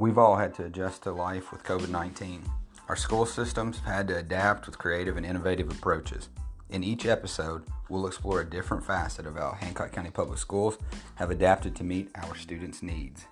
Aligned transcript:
We've 0.00 0.16
all 0.16 0.36
had 0.36 0.54
to 0.54 0.64
adjust 0.64 1.02
to 1.02 1.10
life 1.10 1.50
with 1.50 1.64
COVID 1.64 1.88
19. 1.88 2.44
Our 2.88 2.94
school 2.94 3.26
systems 3.26 3.80
have 3.80 3.92
had 3.92 4.08
to 4.08 4.16
adapt 4.16 4.66
with 4.66 4.78
creative 4.78 5.16
and 5.16 5.26
innovative 5.26 5.72
approaches. 5.72 6.28
In 6.70 6.84
each 6.84 7.04
episode, 7.04 7.64
we'll 7.88 8.06
explore 8.06 8.40
a 8.40 8.48
different 8.48 8.86
facet 8.86 9.26
of 9.26 9.34
how 9.34 9.56
Hancock 9.58 9.90
County 9.90 10.10
Public 10.10 10.38
Schools 10.38 10.78
have 11.16 11.32
adapted 11.32 11.74
to 11.74 11.82
meet 11.82 12.10
our 12.14 12.36
students' 12.36 12.80
needs. 12.80 13.24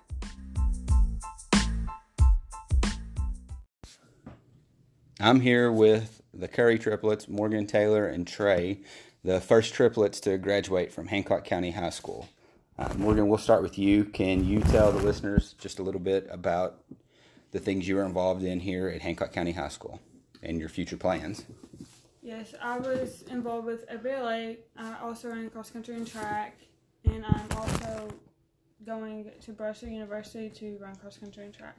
I'm 5.21 5.39
here 5.39 5.71
with 5.71 6.21
the 6.33 6.49
Curry 6.49 6.77
triplets, 6.77 7.29
Morgan 7.29 7.65
Taylor 7.65 8.07
and 8.07 8.27
Trey, 8.27 8.81
the 9.23 9.39
first 9.39 9.73
triplets 9.73 10.19
to 10.19 10.37
graduate 10.37 10.91
from 10.91 11.07
Hancock 11.07 11.45
County 11.45 11.71
High 11.71 11.91
School. 11.91 12.27
Uh, 12.79 12.93
Morgan, 12.95 13.27
we'll 13.27 13.39
start 13.39 13.63
with 13.63 13.79
you. 13.79 14.05
Can 14.05 14.45
you 14.45 14.61
tell 14.61 14.91
the 14.91 15.03
listeners 15.03 15.55
just 15.57 15.79
a 15.79 15.83
little 15.83 15.99
bit 15.99 16.27
about 16.29 16.83
the 17.51 17.59
things 17.59 17.87
you 17.87 17.95
were 17.95 18.05
involved 18.05 18.43
in 18.43 18.59
here 18.59 18.87
at 18.87 19.01
Hancock 19.01 19.33
County 19.33 19.51
High 19.51 19.69
School 19.69 19.99
and 20.43 20.59
your 20.59 20.69
future 20.69 20.97
plans? 20.97 21.43
Yes, 22.21 22.53
I 22.61 22.77
was 22.77 23.23
involved 23.31 23.65
with 23.65 23.89
FBLA. 23.89 24.57
I 24.77 24.95
also 25.01 25.29
ran 25.29 25.49
cross 25.49 25.71
country 25.71 25.95
and 25.95 26.05
track, 26.05 26.59
and 27.03 27.25
I'm 27.25 27.47
also 27.57 28.09
going 28.85 29.31
to 29.41 29.51
Brescia 29.53 29.87
University 29.89 30.49
to 30.49 30.77
run 30.79 30.95
cross 30.97 31.17
country 31.17 31.45
and 31.45 31.53
track. 31.53 31.77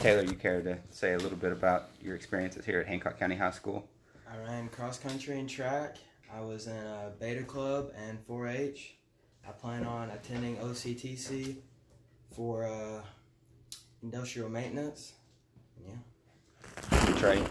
Taylor, 0.00 0.24
you 0.24 0.34
care 0.34 0.62
to 0.62 0.78
say 0.90 1.12
a 1.12 1.18
little 1.18 1.38
bit 1.38 1.52
about 1.52 1.90
your 2.02 2.16
experiences 2.16 2.64
here 2.64 2.80
at 2.80 2.88
Hancock 2.88 3.20
County 3.20 3.36
High 3.36 3.52
School? 3.52 3.86
I 4.28 4.36
ran 4.48 4.68
cross 4.68 4.98
country 4.98 5.38
and 5.38 5.48
track. 5.48 5.98
I 6.34 6.40
was 6.40 6.66
in 6.66 6.76
a 6.76 7.12
beta 7.20 7.44
club 7.44 7.92
and 7.96 8.18
4 8.18 8.48
H. 8.48 8.95
I 9.48 9.52
plan 9.52 9.84
on 9.84 10.10
attending 10.10 10.56
OCTC 10.56 11.56
for 12.34 12.64
uh, 12.64 13.02
industrial 14.02 14.48
maintenance. 14.48 15.12
Yeah. 15.86 17.14
Trey? 17.16 17.42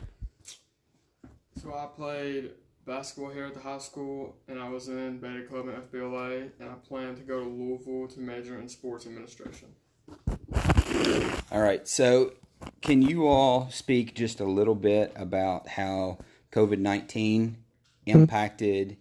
So 1.62 1.74
I 1.74 1.88
played 1.96 2.52
basketball 2.86 3.32
here 3.32 3.46
at 3.46 3.54
the 3.54 3.62
high 3.62 3.78
school, 3.78 4.36
and 4.48 4.60
I 4.60 4.70
was 4.70 4.90
in 4.90 5.20
beta 5.20 5.44
club 5.44 5.68
and 5.68 5.78
FBLA, 5.90 6.50
and 6.60 6.70
I 6.70 6.74
plan 6.88 7.16
to 7.16 7.22
go 7.22 7.44
to 7.44 7.50
Louisville 7.50 8.08
to 8.10 8.20
major 8.20 8.60
in 8.60 8.68
sports 8.68 9.06
administration. 9.06 9.70
All 11.52 11.62
right. 11.62 11.88
So, 11.88 12.34
can 12.82 13.02
you 13.02 13.28
all 13.28 13.70
speak 13.72 14.16
just 14.16 14.40
a 14.40 14.46
little 14.46 14.76
bit 14.76 15.14
about 15.16 15.68
how 15.70 16.20
COVID 16.52 16.80
19 16.80 17.58
impacted 18.06 18.98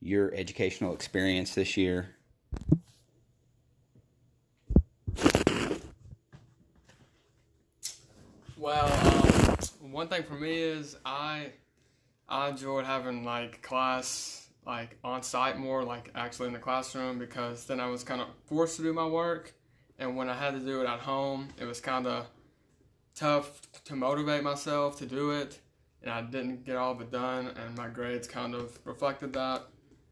your 0.00 0.34
educational 0.34 0.94
experience 0.94 1.54
this 1.54 1.76
year? 1.76 2.14
Well, 8.68 8.92
um, 9.06 9.92
one 9.92 10.08
thing 10.08 10.24
for 10.24 10.34
me 10.34 10.58
is 10.58 10.94
I 11.02 11.52
I 12.28 12.50
enjoyed 12.50 12.84
having 12.84 13.24
like 13.24 13.62
class 13.62 14.50
like 14.66 14.98
on 15.02 15.22
site 15.22 15.56
more, 15.56 15.82
like 15.82 16.10
actually 16.14 16.48
in 16.48 16.52
the 16.52 16.58
classroom, 16.58 17.18
because 17.18 17.64
then 17.64 17.80
I 17.80 17.86
was 17.86 18.04
kind 18.04 18.20
of 18.20 18.28
forced 18.44 18.76
to 18.76 18.82
do 18.82 18.92
my 18.92 19.06
work, 19.06 19.54
and 19.98 20.18
when 20.18 20.28
I 20.28 20.34
had 20.34 20.52
to 20.52 20.60
do 20.60 20.82
it 20.82 20.86
at 20.86 21.00
home, 21.00 21.48
it 21.58 21.64
was 21.64 21.80
kind 21.80 22.06
of 22.06 22.26
tough 23.14 23.62
to 23.86 23.96
motivate 23.96 24.42
myself 24.42 24.98
to 24.98 25.06
do 25.06 25.30
it, 25.30 25.60
and 26.02 26.10
I 26.10 26.20
didn't 26.20 26.66
get 26.66 26.76
all 26.76 26.92
of 26.92 27.00
it 27.00 27.10
done, 27.10 27.46
and 27.46 27.74
my 27.74 27.88
grades 27.88 28.28
kind 28.28 28.54
of 28.54 28.78
reflected 28.84 29.32
that. 29.32 29.62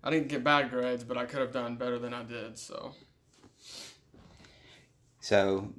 I 0.03 0.09
didn't 0.09 0.29
get 0.29 0.43
bad 0.43 0.71
grades, 0.71 1.05
but 1.05 1.19
I 1.19 1.27
could 1.27 1.41
have 1.41 1.53
done 1.53 1.77
better 1.77 1.99
than 1.99 2.15
I 2.15 2.23
did. 2.23 2.57
So, 2.57 2.95
So, 5.21 5.75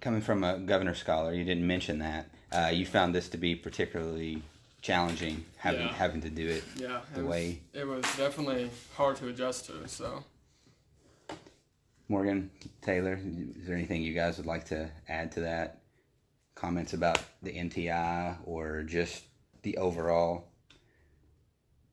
coming 0.00 0.20
from 0.20 0.42
a 0.44 0.58
governor 0.58 0.94
scholar, 0.94 1.32
you 1.34 1.44
didn't 1.44 1.66
mention 1.66 1.98
that. 1.98 2.30
Uh, 2.52 2.70
you 2.72 2.84
found 2.84 3.14
this 3.14 3.28
to 3.28 3.36
be 3.36 3.54
particularly 3.54 4.42
challenging, 4.82 5.44
having 5.58 5.86
Yeah. 5.86 5.92
having 5.92 6.20
to 6.22 6.30
do 6.30 6.48
it 6.48 6.64
yeah, 6.74 7.02
the 7.14 7.20
it 7.20 7.22
was, 7.22 7.30
way. 7.30 7.60
it 7.74 7.86
was 7.86 8.04
definitely 8.16 8.70
hard 8.94 9.16
to 9.16 9.28
adjust 9.28 9.66
to. 9.66 9.86
So. 9.86 10.24
Morgan, 12.08 12.50
Taylor, 12.82 13.20
is 13.22 13.66
there 13.66 13.76
anything 13.76 14.02
you 14.02 14.14
guys 14.14 14.36
would 14.38 14.46
like 14.46 14.64
to 14.66 14.90
add 15.08 15.30
to 15.32 15.40
that? 15.40 15.82
Comments 16.56 16.92
about 16.92 17.20
the 17.42 17.52
NTI 17.52 18.36
or 18.44 18.82
just 18.82 19.22
the 19.62 19.76
overall? 19.76 20.48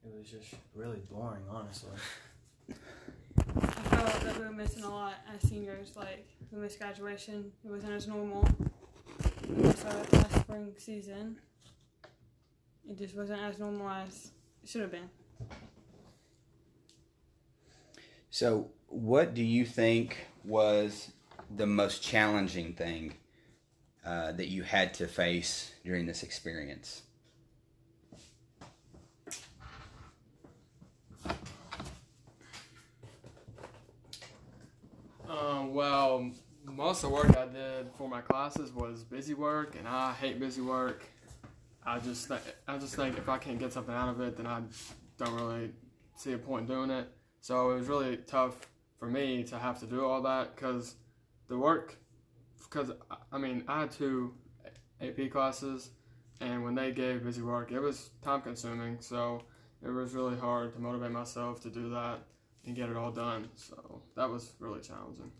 It 0.03 0.17
was 0.17 0.27
just 0.29 0.55
really 0.73 1.01
boring, 1.11 1.43
honestly. 1.49 1.91
That 4.23 4.39
we 4.39 4.45
were 4.45 4.51
missing 4.51 4.83
a 4.83 4.89
lot 4.89 5.15
as 5.33 5.47
seniors. 5.47 5.95
Like 5.95 6.27
we 6.51 6.59
missed 6.59 6.79
graduation. 6.79 7.51
It 7.63 7.71
wasn't 7.71 7.93
as 7.93 8.07
normal. 8.07 8.47
Our 9.49 10.19
last 10.19 10.39
spring 10.39 10.73
season. 10.77 11.39
It 12.89 12.97
just 12.97 13.15
wasn't 13.15 13.41
as 13.41 13.59
normal 13.59 13.89
as 13.89 14.31
it 14.63 14.69
should 14.69 14.81
have 14.81 14.91
been. 14.91 15.09
So, 18.29 18.69
what 18.87 19.33
do 19.33 19.43
you 19.43 19.65
think 19.65 20.17
was 20.45 21.11
the 21.55 21.65
most 21.65 22.03
challenging 22.03 22.73
thing 22.73 23.13
uh, 24.05 24.31
that 24.33 24.47
you 24.47 24.63
had 24.63 24.93
to 24.95 25.07
face 25.07 25.73
during 25.83 26.05
this 26.05 26.23
experience? 26.23 27.03
Um, 35.29 35.73
well, 35.73 36.31
most 36.87 37.03
of 37.03 37.09
the 37.09 37.15
work 37.15 37.35
I 37.35 37.45
did 37.47 37.89
for 37.97 38.07
my 38.07 38.21
classes 38.21 38.71
was 38.71 39.03
busy 39.03 39.33
work, 39.33 39.75
and 39.77 39.85
I 39.85 40.13
hate 40.13 40.39
busy 40.39 40.61
work. 40.61 41.03
I 41.85 41.99
just, 41.99 42.29
th- 42.29 42.39
I 42.65 42.77
just 42.77 42.95
think 42.95 43.17
if 43.17 43.27
I 43.27 43.37
can't 43.37 43.59
get 43.59 43.73
something 43.73 43.93
out 43.93 44.07
of 44.07 44.21
it, 44.21 44.37
then 44.37 44.47
I 44.47 44.61
don't 45.17 45.33
really 45.33 45.71
see 46.15 46.31
a 46.31 46.37
point 46.37 46.69
in 46.69 46.73
doing 46.73 46.89
it. 46.89 47.09
So 47.41 47.71
it 47.71 47.79
was 47.79 47.89
really 47.89 48.15
tough 48.15 48.69
for 48.97 49.09
me 49.09 49.43
to 49.43 49.59
have 49.59 49.81
to 49.81 49.85
do 49.85 50.05
all 50.05 50.21
that 50.21 50.55
because 50.55 50.95
the 51.49 51.57
work, 51.57 51.97
because 52.63 52.89
I 53.33 53.37
mean, 53.37 53.65
I 53.67 53.81
had 53.81 53.91
two 53.91 54.33
AP 55.01 55.29
classes, 55.29 55.89
and 56.39 56.63
when 56.63 56.73
they 56.73 56.93
gave 56.93 57.21
busy 57.21 57.41
work, 57.41 57.73
it 57.73 57.81
was 57.81 58.11
time 58.23 58.39
consuming. 58.39 59.01
So 59.01 59.41
it 59.83 59.89
was 59.89 60.13
really 60.13 60.37
hard 60.37 60.71
to 60.71 60.79
motivate 60.79 61.11
myself 61.11 61.59
to 61.63 61.69
do 61.69 61.89
that 61.89 62.19
and 62.65 62.77
get 62.77 62.87
it 62.87 62.95
all 62.95 63.11
done. 63.11 63.49
So 63.55 64.03
that 64.15 64.29
was 64.29 64.53
really 64.61 64.79
challenging. 64.79 65.33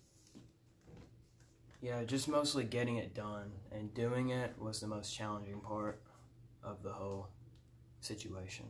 Yeah, 1.87 2.03
just 2.03 2.27
mostly 2.27 2.65
getting 2.65 2.97
it 2.97 3.15
done 3.15 3.49
and 3.71 3.93
doing 3.93 4.31
it 4.31 4.53
was 4.59 4.81
the 4.81 4.87
most 4.87 5.15
challenging 5.15 5.61
part 5.61 6.01
of 6.61 6.83
the 6.83 6.91
whole 6.91 7.29
situation. 8.01 8.65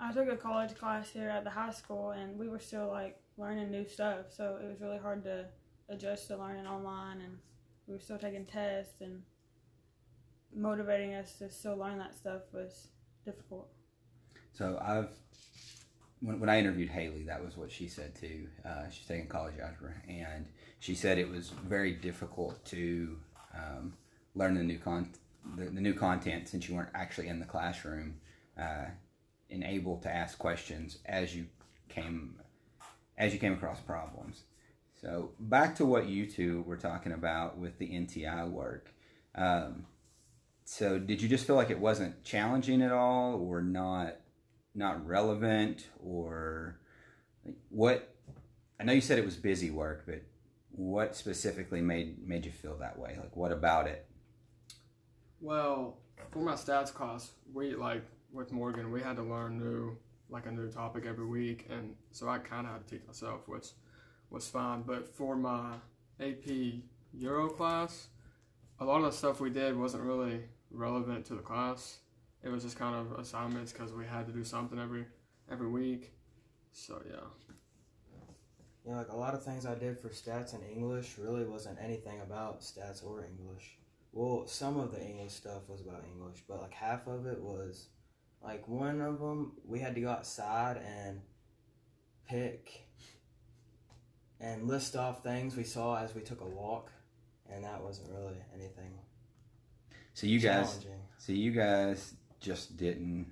I 0.00 0.12
took 0.12 0.28
a 0.28 0.36
college 0.36 0.74
class 0.74 1.10
here 1.10 1.28
at 1.28 1.44
the 1.44 1.50
high 1.50 1.70
school, 1.70 2.10
and 2.10 2.36
we 2.36 2.48
were 2.48 2.58
still 2.58 2.88
like 2.88 3.20
learning 3.36 3.70
new 3.70 3.86
stuff. 3.86 4.32
So 4.36 4.58
it 4.60 4.66
was 4.66 4.80
really 4.80 4.98
hard 4.98 5.22
to 5.22 5.46
adjust 5.88 6.26
to 6.28 6.36
learning 6.36 6.66
online, 6.66 7.20
and 7.20 7.38
we 7.86 7.94
were 7.94 8.00
still 8.00 8.18
taking 8.18 8.44
tests, 8.44 9.00
and 9.00 9.22
motivating 10.52 11.14
us 11.14 11.38
to 11.38 11.48
still 11.48 11.76
learn 11.76 11.98
that 11.98 12.16
stuff 12.16 12.42
was 12.52 12.88
difficult. 13.24 13.68
So, 14.52 14.80
I've 14.82 15.10
when, 16.24 16.40
when 16.40 16.48
I 16.48 16.58
interviewed 16.58 16.88
Haley, 16.88 17.24
that 17.24 17.44
was 17.44 17.56
what 17.56 17.70
she 17.70 17.88
said 17.88 18.14
too. 18.14 18.48
Uh, 18.64 18.88
she's 18.90 19.06
taking 19.06 19.28
college 19.28 19.54
algebra, 19.60 19.92
and 20.08 20.46
she 20.80 20.94
said 20.94 21.18
it 21.18 21.28
was 21.28 21.50
very 21.50 21.92
difficult 21.92 22.64
to 22.66 23.16
um, 23.54 23.92
learn 24.34 24.54
the 24.54 24.62
new 24.62 24.78
con 24.78 25.10
the, 25.56 25.66
the 25.66 25.80
new 25.80 25.92
content 25.92 26.48
since 26.48 26.68
you 26.68 26.74
weren't 26.74 26.88
actually 26.94 27.28
in 27.28 27.38
the 27.38 27.44
classroom 27.44 28.16
uh, 28.58 28.86
and 29.50 29.62
able 29.62 29.98
to 29.98 30.08
ask 30.08 30.38
questions 30.38 30.98
as 31.04 31.36
you 31.36 31.46
came 31.88 32.38
as 33.18 33.32
you 33.32 33.38
came 33.38 33.52
across 33.52 33.80
problems. 33.80 34.44
So 35.00 35.32
back 35.38 35.76
to 35.76 35.84
what 35.84 36.06
you 36.06 36.26
two 36.26 36.62
were 36.62 36.78
talking 36.78 37.12
about 37.12 37.58
with 37.58 37.78
the 37.78 37.88
NTI 37.88 38.50
work. 38.50 38.90
Um, 39.34 39.84
so 40.64 40.98
did 40.98 41.20
you 41.20 41.28
just 41.28 41.46
feel 41.46 41.56
like 41.56 41.68
it 41.68 41.78
wasn't 41.78 42.24
challenging 42.24 42.80
at 42.80 42.90
all, 42.90 43.34
or 43.34 43.60
not 43.60 44.16
not 44.74 45.06
relevant, 45.06 45.88
or 46.02 46.78
what? 47.68 48.14
I 48.80 48.84
know 48.84 48.92
you 48.92 49.00
said 49.00 49.18
it 49.18 49.24
was 49.24 49.36
busy 49.36 49.70
work, 49.70 50.04
but 50.06 50.22
what 50.70 51.14
specifically 51.14 51.80
made 51.80 52.26
made 52.26 52.44
you 52.44 52.52
feel 52.52 52.76
that 52.78 52.98
way? 52.98 53.16
Like 53.18 53.36
what 53.36 53.52
about 53.52 53.86
it? 53.86 54.06
Well, 55.40 55.98
for 56.30 56.40
my 56.40 56.54
stats 56.54 56.92
class, 56.92 57.30
we 57.52 57.74
like 57.74 58.02
with 58.32 58.52
Morgan, 58.52 58.90
we 58.90 59.00
had 59.00 59.16
to 59.16 59.22
learn 59.22 59.58
new 59.58 59.96
like 60.28 60.46
a 60.46 60.50
new 60.50 60.68
topic 60.68 61.04
every 61.06 61.26
week, 61.26 61.66
and 61.70 61.94
so 62.10 62.28
I 62.28 62.38
kind 62.38 62.66
of 62.66 62.72
had 62.72 62.88
to 62.88 62.96
teach 62.96 63.06
myself, 63.06 63.46
which 63.46 63.68
was 64.30 64.48
fine. 64.48 64.82
But 64.82 65.14
for 65.14 65.36
my 65.36 65.74
AP 66.20 66.80
Euro 67.12 67.48
class, 67.48 68.08
a 68.80 68.84
lot 68.84 68.98
of 68.98 69.04
the 69.04 69.12
stuff 69.12 69.40
we 69.40 69.50
did 69.50 69.76
wasn't 69.76 70.02
really 70.02 70.40
relevant 70.70 71.24
to 71.26 71.34
the 71.34 71.42
class. 71.42 71.98
It 72.44 72.52
was 72.52 72.62
just 72.62 72.78
kind 72.78 72.94
of 72.94 73.18
assignments 73.18 73.72
because 73.72 73.92
we 73.92 74.04
had 74.04 74.26
to 74.26 74.32
do 74.32 74.44
something 74.44 74.78
every 74.78 75.06
every 75.50 75.68
week. 75.68 76.12
So 76.72 77.00
yeah. 77.08 77.16
Yeah, 78.86 78.96
like 78.96 79.08
a 79.08 79.16
lot 79.16 79.32
of 79.32 79.42
things 79.42 79.64
I 79.64 79.74
did 79.74 79.98
for 79.98 80.10
stats 80.10 80.52
and 80.52 80.62
English 80.62 81.16
really 81.18 81.44
wasn't 81.44 81.78
anything 81.82 82.20
about 82.20 82.60
stats 82.60 83.02
or 83.02 83.24
English. 83.24 83.78
Well, 84.12 84.46
some 84.46 84.78
of 84.78 84.92
the 84.92 85.02
English 85.02 85.32
stuff 85.32 85.68
was 85.68 85.80
about 85.80 86.04
English, 86.14 86.44
but 86.46 86.60
like 86.60 86.74
half 86.74 87.06
of 87.06 87.26
it 87.26 87.40
was 87.40 87.88
like 88.42 88.68
one 88.68 89.00
of 89.00 89.20
them 89.20 89.52
we 89.66 89.80
had 89.80 89.94
to 89.94 90.02
go 90.02 90.10
outside 90.10 90.76
and 90.76 91.22
pick 92.28 92.86
and 94.38 94.68
list 94.68 94.96
off 94.96 95.22
things 95.22 95.56
we 95.56 95.64
saw 95.64 95.96
as 95.96 96.14
we 96.14 96.20
took 96.20 96.42
a 96.42 96.46
walk, 96.46 96.92
and 97.50 97.64
that 97.64 97.82
wasn't 97.82 98.10
really 98.10 98.36
anything 98.54 98.98
So 100.12 100.26
you 100.26 100.40
guys, 100.40 100.84
so 101.16 101.32
you 101.32 101.50
guys 101.52 102.14
just 102.44 102.76
didn't. 102.76 103.26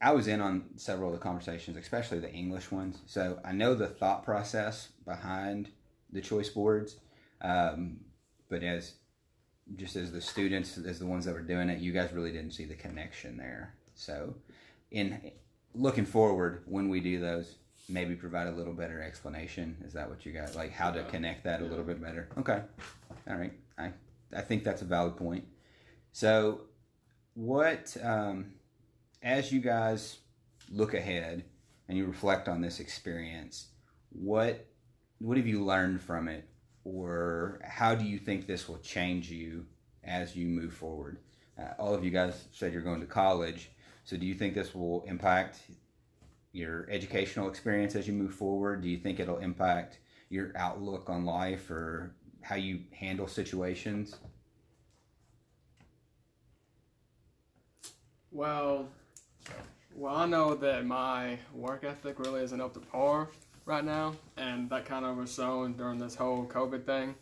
I 0.00 0.12
was 0.12 0.26
in 0.26 0.40
on 0.40 0.64
several 0.76 1.12
of 1.12 1.14
the 1.14 1.22
conversations, 1.22 1.76
especially 1.76 2.18
the 2.18 2.32
English 2.32 2.72
ones. 2.72 2.98
So 3.06 3.38
I 3.44 3.52
know 3.52 3.74
the 3.74 3.86
thought 3.86 4.24
process 4.24 4.88
behind 5.04 5.68
the 6.10 6.20
choice 6.20 6.48
boards, 6.48 6.96
um, 7.40 7.98
but 8.48 8.64
as 8.64 8.94
just 9.76 9.94
as 9.94 10.10
the 10.10 10.20
students, 10.20 10.76
as 10.78 10.98
the 10.98 11.06
ones 11.06 11.24
that 11.26 11.34
were 11.34 11.42
doing 11.42 11.68
it, 11.68 11.78
you 11.78 11.92
guys 11.92 12.12
really 12.12 12.32
didn't 12.32 12.52
see 12.52 12.64
the 12.64 12.74
connection 12.74 13.36
there. 13.36 13.74
So, 13.94 14.34
in 14.90 15.30
looking 15.74 16.04
forward, 16.04 16.62
when 16.66 16.88
we 16.88 17.00
do 17.00 17.20
those, 17.20 17.56
maybe 17.88 18.14
provide 18.14 18.48
a 18.48 18.52
little 18.52 18.72
better 18.72 19.02
explanation. 19.02 19.76
Is 19.84 19.92
that 19.92 20.08
what 20.08 20.26
you 20.26 20.32
got? 20.32 20.56
Like 20.56 20.72
how 20.72 20.90
to 20.90 21.04
connect 21.04 21.44
that 21.44 21.60
a 21.60 21.64
little 21.64 21.84
bit 21.84 22.02
better? 22.02 22.28
Okay, 22.38 22.60
all 23.28 23.36
right. 23.36 23.52
I 23.78 23.92
I 24.34 24.40
think 24.40 24.64
that's 24.64 24.82
a 24.82 24.86
valid 24.86 25.16
point. 25.16 25.44
So, 26.12 26.62
what 27.34 27.96
um, 28.02 28.52
as 29.22 29.52
you 29.52 29.60
guys 29.60 30.18
look 30.70 30.94
ahead 30.94 31.44
and 31.88 31.96
you 31.96 32.06
reflect 32.06 32.48
on 32.48 32.60
this 32.60 32.80
experience, 32.80 33.68
what 34.10 34.66
what 35.18 35.36
have 35.36 35.46
you 35.46 35.64
learned 35.64 36.00
from 36.00 36.28
it, 36.28 36.48
or 36.84 37.60
how 37.64 37.94
do 37.94 38.04
you 38.04 38.18
think 38.18 38.46
this 38.46 38.68
will 38.68 38.78
change 38.78 39.30
you 39.30 39.64
as 40.02 40.34
you 40.34 40.46
move 40.46 40.74
forward? 40.74 41.18
Uh, 41.58 41.74
all 41.78 41.94
of 41.94 42.04
you 42.04 42.10
guys 42.10 42.46
said 42.52 42.72
you're 42.72 42.82
going 42.82 43.00
to 43.00 43.06
college, 43.06 43.70
so 44.04 44.16
do 44.16 44.26
you 44.26 44.34
think 44.34 44.54
this 44.54 44.74
will 44.74 45.04
impact 45.06 45.60
your 46.52 46.86
educational 46.90 47.48
experience 47.48 47.94
as 47.94 48.06
you 48.06 48.12
move 48.12 48.34
forward? 48.34 48.82
Do 48.82 48.88
you 48.88 48.98
think 48.98 49.20
it'll 49.20 49.38
impact 49.38 49.98
your 50.28 50.52
outlook 50.56 51.08
on 51.08 51.24
life 51.24 51.70
or 51.70 52.14
how 52.42 52.56
you 52.56 52.80
handle 52.90 53.28
situations? 53.28 54.16
Well, 58.32 58.88
well, 59.94 60.16
I 60.16 60.24
know 60.24 60.54
that 60.54 60.86
my 60.86 61.38
work 61.54 61.84
ethic 61.84 62.18
really 62.18 62.42
isn't 62.42 62.60
up 62.60 62.72
to 62.72 62.80
par 62.80 63.28
right 63.66 63.84
now, 63.84 64.14
and 64.38 64.70
that 64.70 64.86
kind 64.86 65.04
of 65.04 65.18
was 65.18 65.34
shown 65.34 65.74
during 65.74 65.98
this 65.98 66.14
whole 66.14 66.46
COVID 66.46 66.86
thing. 66.86 67.14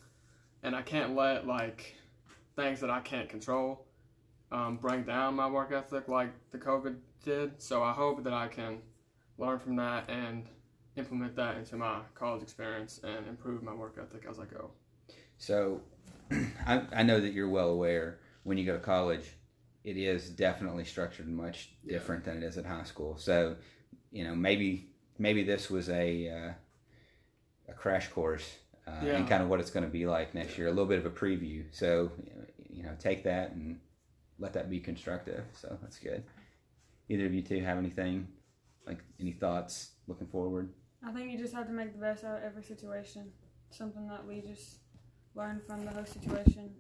And 0.63 0.77
I 0.77 0.83
can't 0.83 1.17
let 1.17 1.49
like 1.49 1.97
things 2.55 2.81
that 2.81 2.91
I 2.91 3.01
can't 3.01 3.29
control 3.29 3.87
um, 4.53 4.77
bring 4.77 5.03
down 5.03 5.35
my 5.35 5.49
work 5.49 5.73
ethic 5.73 6.07
like 6.07 6.31
the 6.53 6.59
COVID 6.59 6.97
did. 7.25 7.61
So 7.61 7.83
I 7.83 7.91
hope 7.91 8.23
that 8.23 8.33
I 8.33 8.47
can 8.47 8.79
learn 9.37 9.59
from 9.59 9.75
that 9.77 10.09
and 10.09 10.47
implement 10.97 11.35
that 11.35 11.57
into 11.57 11.77
my 11.77 12.01
college 12.15 12.43
experience 12.43 13.01
and 13.03 13.27
improve 13.27 13.65
my 13.65 13.75
work 13.75 13.97
ethic 14.01 14.27
as 14.31 14.39
I 14.39 14.45
go. 14.45 14.71
So, 15.39 15.81
I, 16.67 16.83
I 16.95 17.03
know 17.03 17.21
that 17.21 17.33
you're 17.33 17.49
well 17.49 17.71
aware 17.71 18.19
when 18.45 18.59
you 18.59 18.65
go 18.65 18.75
to 18.75 18.79
college, 18.79 19.25
it 19.85 19.97
is 19.97 20.29
definitely 20.31 20.85
structured 20.85 21.29
much 21.29 21.71
Yeah. 21.83 21.93
different 21.95 22.25
than 22.25 22.43
it 22.43 22.45
is 22.47 22.59
at 22.59 22.67
high 22.67 22.85
school. 22.85 23.17
So, 23.17 23.57
you 24.11 24.25
know, 24.25 24.35
maybe 24.35 24.87
maybe 25.19 25.43
this 25.45 25.71
was 25.71 25.89
a 25.89 26.29
uh, 26.29 26.53
a 27.69 27.73
crash 27.75 28.09
course 28.09 28.59
uh, 28.87 29.01
Yeah. 29.05 29.17
and 29.17 29.29
kind 29.29 29.43
of 29.43 29.49
what 29.49 29.61
it's 29.61 29.71
going 29.71 29.85
to 29.85 29.91
be 29.93 30.07
like 30.07 30.35
next 30.35 30.59
year. 30.59 30.67
A 30.69 30.71
little 30.71 30.87
bit 30.87 30.99
of 30.99 31.07
a 31.07 31.11
preview. 31.11 31.65
So, 31.75 32.11
you 32.69 32.83
know, 32.83 32.95
take 32.99 33.25
that 33.25 33.53
and 33.53 33.81
let 34.39 34.53
that 34.55 34.69
be 34.71 34.81
constructive. 34.81 35.45
So 35.53 35.79
that's 35.83 35.99
good. 35.99 36.25
Either 37.09 37.27
of 37.27 37.35
you 37.35 37.43
two 37.43 37.61
have 37.61 37.79
anything 37.79 38.29
like 38.87 38.99
any 39.21 39.33
thoughts 39.33 39.93
looking 40.07 40.27
forward? 40.29 40.73
I 41.07 41.13
think 41.13 41.31
you 41.31 41.39
just 41.39 41.55
have 41.55 41.67
to 41.67 41.73
make 41.73 41.93
the 41.93 41.99
best 41.99 42.25
out 42.25 42.39
of 42.39 42.45
every 42.45 42.63
situation. 42.63 43.33
Something 43.71 44.09
that 44.09 44.27
we 44.27 44.41
just 44.41 44.79
learned 45.35 45.63
from 45.67 45.85
the 45.85 45.91
whole 45.93 46.05
situation. 46.07 46.75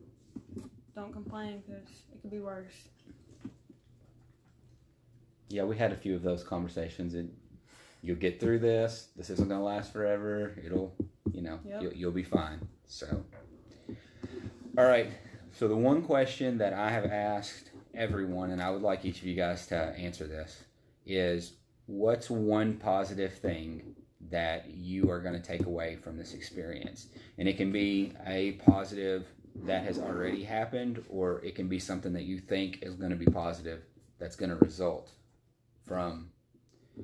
Don't 0.95 1.13
complain 1.13 1.63
because 1.67 1.89
it 2.13 2.21
could 2.23 2.31
be 2.31 2.41
worse. 2.41 2.89
Yeah, 5.49 5.65
we 5.65 5.77
had 5.77 5.93
a 5.93 5.97
few 5.97 6.15
of 6.15 6.23
those 6.23 6.43
conversations, 6.45 7.15
and 7.15 7.35
you'll 8.03 8.17
get 8.17 8.39
through 8.41 8.61
this. 8.61 9.09
This 9.17 9.31
isn't 9.31 9.49
going 9.49 9.61
to 9.61 9.65
last 9.65 9.93
forever. 9.93 10.55
It'll, 10.65 10.95
you 11.33 11.43
know, 11.43 11.59
Yep. 11.65 11.83
you'll, 11.83 11.93
you'll 11.93 12.13
be 12.13 12.23
fine. 12.23 12.61
So, 12.87 13.25
all 14.79 14.85
right. 14.85 15.09
So 15.53 15.67
the 15.67 15.77
one 15.77 16.03
question 16.03 16.59
that 16.59 16.73
I 16.73 16.91
have 16.91 17.07
asked 17.07 17.71
everyone, 17.95 18.51
and 18.51 18.63
I 18.63 18.71
would 18.71 18.83
like 18.83 19.05
each 19.05 19.19
of 19.19 19.27
you 19.27 19.35
guys 19.35 19.67
to 19.69 19.77
answer 19.77 20.27
this, 20.27 20.65
is 21.07 21.55
what's 21.87 22.31
one 22.31 22.75
positive 22.75 23.35
thing 23.35 23.97
that 24.31 24.71
you 24.71 25.11
are 25.11 25.19
going 25.21 25.35
to 25.35 25.41
take 25.47 25.67
away 25.67 25.97
from 25.97 26.17
this 26.17 26.35
experience? 26.35 27.09
And 27.39 27.49
it 27.49 27.57
can 27.57 27.73
be 27.73 28.13
a 28.27 28.53
positive 28.53 29.27
that 29.65 29.85
has 29.85 29.99
already 29.99 30.45
happened, 30.45 31.05
or 31.09 31.45
it 31.45 31.55
can 31.55 31.69
be 31.69 31.79
something 31.79 32.13
that 32.13 32.25
you 32.25 32.39
think 32.39 32.83
is 32.83 32.95
going 32.95 33.11
to 33.11 33.17
be 33.17 33.27
positive 33.27 33.83
that's 34.19 34.37
going 34.37 34.51
to 34.51 34.57
result 34.57 35.11
from 35.87 36.31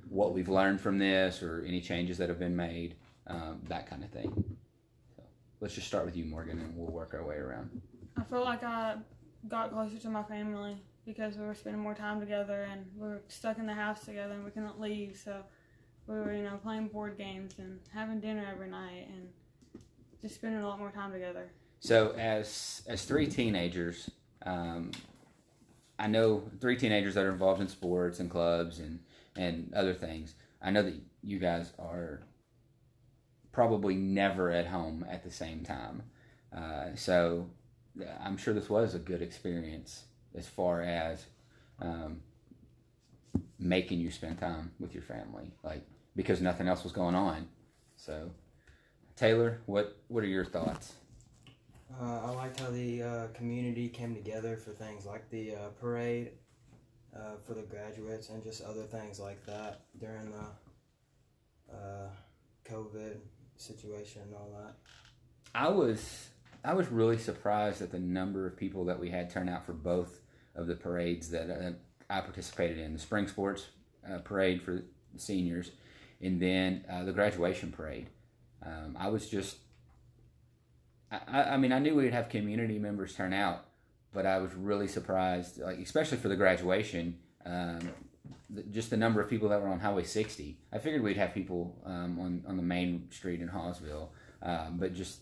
what 0.09 0.35
we've 0.35 0.49
learned 0.49 0.81
from 0.81 0.99
this 0.99 1.43
or 1.43 1.65
any 1.67 1.81
changes 1.81 2.19
that 2.19 2.29
have 2.29 2.39
been 2.39 2.57
made, 2.57 2.95
um, 3.27 3.61
that 3.69 3.89
kind 3.89 4.05
of 4.05 4.11
thing. 4.11 4.33
So 5.17 5.23
let's 5.61 5.75
just 5.75 5.87
start 5.87 6.05
with 6.05 6.17
you, 6.17 6.25
Morgan, 6.25 6.59
and 6.59 6.77
we'll 6.77 6.93
work 6.93 7.15
our 7.15 7.25
way 7.25 7.37
around. 7.37 7.83
I 8.17 8.23
felt 8.25 8.45
like 8.45 8.63
I 8.63 8.97
got 9.49 9.73
closer 9.73 9.99
to 9.99 10.09
my 10.09 10.23
family 10.23 10.77
because 11.05 11.37
we 11.37 11.47
were 11.47 11.55
spending 11.55 11.81
more 11.81 11.95
time 11.95 12.21
together 12.21 12.69
and 12.71 12.85
we 12.97 13.09
were 13.09 13.23
stuck 13.29 13.59
in 13.59 13.67
the 13.67 13.75
house 13.75 14.05
together 14.05 14.35
and 14.35 14.45
we 14.45 14.51
couldn't 14.51 14.81
leave. 14.81 15.21
So 15.23 15.43
we 16.07 16.15
were, 16.15 16.33
you 16.33 16.43
know, 16.43 16.59
playing 16.63 16.89
board 16.89 17.17
games 17.17 17.55
and 17.59 17.79
having 17.93 18.21
dinner 18.21 18.47
every 18.51 18.69
night 18.69 19.09
and 19.09 19.29
just 20.21 20.37
spending 20.37 20.61
a 20.61 20.69
lot 20.69 20.79
more 20.79 20.91
time 20.91 21.13
together. 21.13 21.51
So 21.87 22.13
as 22.19 22.83
as 22.89 23.05
three 23.05 23.29
teenagers, 23.29 24.11
um, 24.45 24.91
I 26.01 26.09
know 26.09 26.51
three 26.61 26.77
teenagers 26.77 27.15
that 27.15 27.25
are 27.25 27.31
involved 27.31 27.61
in 27.61 27.69
sports 27.69 28.19
and 28.19 28.29
clubs 28.29 28.81
and 28.81 28.99
and 29.37 29.73
other 29.73 29.95
things. 29.95 30.35
I 30.61 30.73
know 30.73 30.83
that 30.83 30.95
you 31.23 31.39
guys 31.39 31.73
are 31.79 32.23
probably 33.53 33.95
never 33.95 34.51
at 34.51 34.67
home 34.67 35.07
at 35.09 35.23
the 35.23 35.31
same 35.31 35.63
time. 35.63 36.03
Uh, 36.53 36.97
so 36.97 37.51
I'm 38.21 38.37
sure 38.37 38.53
this 38.53 38.69
was 38.69 38.97
a 38.97 38.99
good 38.99 39.23
experience 39.23 40.07
as 40.35 40.49
far 40.49 40.83
as 40.83 41.25
um, 41.81 42.21
making 43.61 44.01
you 44.01 44.11
spend 44.11 44.41
time 44.41 44.73
with 44.81 44.93
your 44.93 45.05
family, 45.05 45.53
like 45.63 45.87
because 46.17 46.41
nothing 46.41 46.67
else 46.67 46.83
was 46.83 46.93
going 46.93 47.15
on. 47.15 47.47
So 47.95 48.33
Taylor, 49.15 49.61
what 49.67 49.97
what 50.09 50.25
are 50.25 50.27
your 50.27 50.45
thoughts? 50.45 50.95
Uh, 51.95 52.21
I 52.25 52.31
liked 52.31 52.61
how 52.61 52.71
the 52.71 53.03
uh, 53.03 53.27
community 53.29 53.89
came 53.89 54.15
together 54.15 54.57
for 54.57 54.71
things 54.73 55.07
like 55.07 55.29
the 55.31 55.55
uh, 55.55 55.69
parade 55.81 56.33
uh, 57.15 57.37
for 57.47 57.55
the 57.55 57.63
graduates 57.63 58.29
and 58.29 58.43
just 58.43 58.63
other 58.63 58.83
things 58.83 59.21
like 59.21 59.45
that 59.47 59.83
during 59.99 60.33
the 60.33 61.75
uh, 61.75 62.09
COVID 62.69 63.17
situation 63.57 64.23
and 64.23 64.35
all 64.35 64.51
that. 64.59 64.75
I 65.55 65.69
was 65.69 66.29
I 66.65 66.75
was 66.75 66.89
really 66.89 67.19
surprised 67.19 67.81
at 67.81 67.93
the 67.93 68.01
number 68.01 68.47
of 68.47 68.57
people 68.57 68.85
that 68.87 68.99
we 68.99 69.09
had 69.09 69.31
turn 69.31 69.49
out 69.49 69.65
for 69.65 69.73
both 69.73 70.21
of 70.57 70.67
the 70.67 70.75
parades 70.75 71.31
that 71.31 71.49
uh, 71.49 71.73
I 72.11 72.21
participated 72.21 72.79
in 72.79 72.93
the 72.93 72.99
spring 72.99 73.29
sports 73.29 73.67
parade 74.25 74.63
for 74.63 74.85
the 75.15 75.21
seniors, 75.21 75.71
and 76.21 76.41
then 76.41 76.85
the 77.05 77.13
graduation 77.13 77.73
parade. 77.73 78.09
Um, 78.65 78.97
I 78.99 79.09
was 79.09 79.29
just 79.29 79.57
I, 81.11 81.43
I- 81.43 81.57
mean 81.57 81.73
I 81.73 81.79
knew 81.79 81.95
we'd 81.95 82.13
have 82.13 82.29
community 82.29 82.79
members 82.79 83.15
turn 83.15 83.33
out, 83.33 83.65
but 84.13 84.27
I 84.27 84.39
was 84.39 84.55
really 84.55 84.89
surprised, 84.89 85.61
like 85.61 85.79
especially 85.79 86.19
for 86.19 86.29
the 86.29 86.37
graduation. 86.37 87.19
Um, 87.45 87.91
the, 88.51 88.63
just 88.65 88.91
the 88.91 88.97
number 88.97 89.21
of 89.21 89.29
people 89.29 89.49
that 89.51 89.61
were 89.61 89.69
on 89.69 89.81
Highway 89.81 90.05
60. 90.05 90.59
I 90.73 90.79
figured 90.79 91.03
we'd 91.03 91.17
have 91.17 91.35
people 91.35 91.77
um, 91.85 92.19
on 92.19 92.45
on 92.47 92.57
the 92.57 92.63
main 92.63 93.09
street 93.11 93.41
in 93.41 93.49
Hawesville, 93.49 94.09
um, 94.43 94.77
but 94.79 94.95
just 94.95 95.21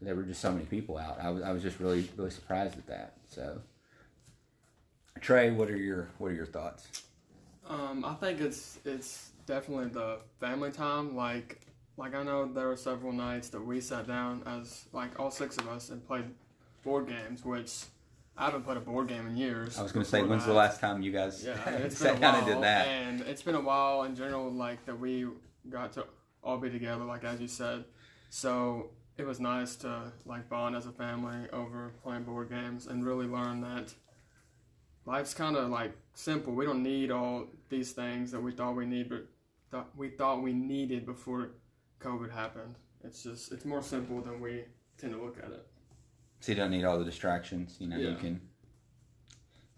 there 0.00 0.14
were 0.14 0.22
just 0.22 0.40
so 0.40 0.52
many 0.52 0.64
people 0.66 0.98
out. 0.98 1.18
I 1.20 1.30
was, 1.30 1.42
I 1.42 1.52
was 1.52 1.62
just 1.62 1.80
really 1.80 2.08
really 2.16 2.30
surprised 2.30 2.76
at 2.76 2.86
that. 2.88 3.14
So, 3.28 3.60
Trey, 5.20 5.50
what 5.50 5.70
are 5.70 5.76
your 5.76 6.08
what 6.18 6.30
are 6.30 6.34
your 6.34 6.46
thoughts? 6.46 6.86
Um, 7.68 8.04
I 8.04 8.14
think 8.14 8.40
it's 8.40 8.78
it's 8.84 9.30
definitely 9.46 9.88
the 9.88 10.18
family 10.40 10.70
time. 10.70 11.16
Like 11.16 11.60
like 11.96 12.14
I 12.14 12.22
know 12.22 12.46
there 12.46 12.68
were 12.68 12.76
several 12.76 13.12
nights 13.12 13.48
that 13.50 13.64
we 13.64 13.80
sat 13.80 14.06
down 14.06 14.42
as 14.46 14.84
like 14.92 15.18
all 15.18 15.30
six 15.30 15.56
of 15.56 15.68
us 15.68 15.90
and 15.90 16.06
played 16.06 16.24
board 16.84 17.08
games, 17.08 17.44
which 17.44 17.84
I 18.36 18.46
haven't 18.46 18.64
played 18.64 18.76
a 18.76 18.80
board 18.80 19.08
game 19.08 19.26
in 19.26 19.36
years. 19.36 19.78
I 19.78 19.82
was 19.82 19.92
going 19.92 20.04
to 20.04 20.10
say, 20.10 20.22
when's 20.22 20.44
the 20.44 20.52
last 20.52 20.78
time 20.80 21.00
you 21.02 21.10
guys 21.10 21.44
Yeah, 21.44 21.54
it's 21.70 21.98
been 22.00 22.08
sat 22.08 22.16
a 22.18 22.20
down 22.20 22.34
and 22.36 22.46
did 22.46 22.62
that? 22.62 22.86
and 22.86 23.20
it's 23.22 23.42
been 23.42 23.54
a 23.54 23.60
while 23.60 24.02
in 24.04 24.14
general. 24.14 24.50
Like 24.50 24.84
that 24.86 24.98
we 24.98 25.26
got 25.70 25.92
to 25.94 26.06
all 26.44 26.58
be 26.58 26.70
together, 26.70 27.04
like 27.04 27.24
as 27.24 27.40
you 27.40 27.48
said. 27.48 27.84
So 28.28 28.90
it 29.16 29.26
was 29.26 29.40
nice 29.40 29.76
to 29.76 30.12
like 30.26 30.48
bond 30.50 30.76
as 30.76 30.86
a 30.86 30.92
family 30.92 31.48
over 31.52 31.92
playing 32.02 32.24
board 32.24 32.50
games 32.50 32.86
and 32.86 33.04
really 33.04 33.26
learn 33.26 33.62
that 33.62 33.94
life's 35.06 35.32
kind 35.32 35.56
of 35.56 35.70
like 35.70 35.96
simple. 36.12 36.52
We 36.52 36.66
don't 36.66 36.82
need 36.82 37.10
all 37.10 37.46
these 37.70 37.92
things 37.92 38.30
that 38.32 38.42
we 38.42 38.52
thought 38.52 38.76
we 38.76 38.84
need, 38.84 39.08
but 39.08 39.26
th- 39.70 39.84
we 39.96 40.10
thought 40.10 40.42
we 40.42 40.52
needed 40.52 41.06
before 41.06 41.52
COVID 42.00 42.30
happened. 42.32 42.76
It's 43.04 43.22
just 43.22 43.52
it's 43.52 43.64
more 43.64 43.82
simple 43.82 44.20
than 44.20 44.40
we 44.40 44.64
tend 44.98 45.12
to 45.12 45.22
look 45.22 45.38
at 45.38 45.50
it. 45.50 45.66
So 46.40 46.52
you 46.52 46.56
don't 46.56 46.70
need 46.70 46.84
all 46.84 46.98
the 46.98 47.04
distractions. 47.04 47.76
You 47.78 47.88
know, 47.88 47.96
you 47.96 48.16
can. 48.16 48.40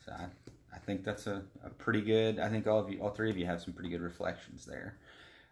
So 0.05 0.13
I, 0.13 0.27
I 0.75 0.79
think 0.79 1.05
that's 1.05 1.27
a, 1.27 1.43
a 1.65 1.71
pretty 1.71 2.01
good. 2.01 2.39
I 2.39 2.49
think 2.49 2.67
all 2.67 2.79
of 2.79 2.91
you, 2.91 3.01
all 3.01 3.11
three 3.11 3.31
of 3.31 3.37
you, 3.37 3.47
have 3.47 3.61
some 3.61 3.73
pretty 3.73 3.91
good 3.91 4.01
reflections 4.01 4.65
there. 4.65 4.99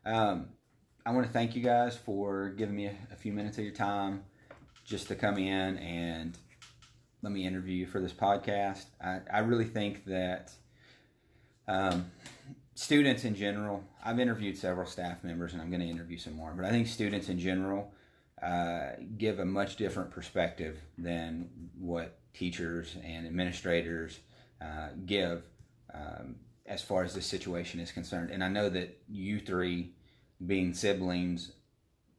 Um, 0.04 0.48
I 1.04 1.12
want 1.12 1.26
to 1.26 1.32
thank 1.32 1.54
you 1.54 1.62
guys 1.62 1.96
for 1.96 2.50
giving 2.50 2.74
me 2.74 2.86
a, 2.86 2.94
a 3.12 3.16
few 3.16 3.32
minutes 3.32 3.58
of 3.58 3.64
your 3.64 3.74
time 3.74 4.24
just 4.84 5.08
to 5.08 5.14
come 5.14 5.38
in 5.38 5.78
and 5.78 6.36
let 7.22 7.32
me 7.32 7.46
interview 7.46 7.74
you 7.74 7.86
for 7.86 8.00
this 8.00 8.12
podcast. 8.12 8.84
I, 9.02 9.20
I 9.32 9.38
really 9.40 9.64
think 9.64 10.04
that 10.06 10.52
um, 11.68 12.10
students 12.76 13.24
in 13.24 13.34
general, 13.34 13.82
I've 14.04 14.20
interviewed 14.20 14.56
several 14.56 14.86
staff 14.86 15.24
members 15.24 15.54
and 15.54 15.62
I'm 15.62 15.70
going 15.70 15.80
to 15.80 15.88
interview 15.88 16.18
some 16.18 16.34
more, 16.34 16.52
but 16.54 16.66
I 16.66 16.70
think 16.70 16.86
students 16.86 17.30
in 17.30 17.38
general 17.38 17.92
uh, 18.40 18.90
give 19.16 19.38
a 19.38 19.46
much 19.46 19.76
different 19.76 20.10
perspective 20.10 20.78
than 20.98 21.48
what 21.78 22.18
teachers 22.34 22.96
and 23.02 23.26
administrators 23.26 24.20
uh, 24.60 24.88
give 25.06 25.42
um, 25.92 26.36
as 26.66 26.82
far 26.82 27.02
as 27.02 27.14
this 27.14 27.24
situation 27.24 27.80
is 27.80 27.90
concerned. 27.90 28.30
And 28.30 28.44
I 28.44 28.48
know 28.48 28.68
that 28.68 29.00
you 29.08 29.40
three, 29.40 29.94
being 30.46 30.74
siblings, 30.74 31.52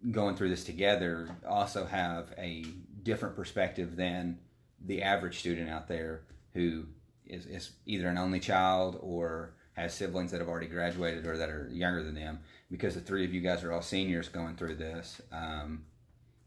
going 0.10 0.36
through 0.36 0.50
this 0.50 0.64
together, 0.64 1.30
also 1.48 1.86
have 1.86 2.34
a 2.36 2.66
different 3.04 3.36
perspective 3.36 3.96
than 3.96 4.40
the 4.84 5.04
average 5.04 5.38
student 5.38 5.70
out 5.70 5.88
there 5.88 6.24
who 6.56 6.86
is, 7.28 7.46
is 7.46 7.72
either 7.86 8.08
an 8.08 8.18
only 8.18 8.40
child 8.40 8.98
or 9.02 9.54
has 9.78 9.94
siblings 9.94 10.32
that 10.32 10.40
have 10.40 10.50
already 10.50 10.68
graduated 10.68 11.26
or 11.26 11.38
that 11.38 11.50
are 11.50 11.70
younger 11.72 12.04
than 12.04 12.16
them. 12.16 12.40
Because 12.70 12.96
the 12.96 13.02
three 13.02 13.24
of 13.24 13.34
you 13.34 13.42
guys 13.42 13.64
are 13.64 13.72
all 13.72 13.82
seniors 13.82 14.28
going 14.28 14.56
through 14.56 14.76
this, 14.76 15.22
um, 15.32 15.86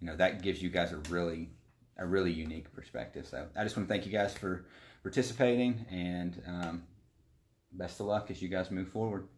you 0.01 0.07
know 0.07 0.17
that 0.17 0.43
gives 0.43 0.61
you 0.61 0.69
guys 0.69 0.93
a 0.93 0.99
really 1.09 1.49
a 1.97 2.05
really 2.07 2.33
unique 2.33 2.73
perspective. 2.73 3.27
So 3.27 3.47
I 3.57 3.63
just 3.63 3.77
want 3.77 3.89
to 3.89 3.95
thank 3.95 4.05
you 4.05 4.13
guys 4.13 4.35
for 4.35 4.67
participating 5.03 5.87
and 5.91 6.43
um, 6.47 6.83
best 7.73 8.01
of 8.01 8.07
luck 8.07 8.31
as 8.31 8.43
you 8.43 8.49
guys 8.49 8.71
move 8.71 8.89
forward. 8.89 9.29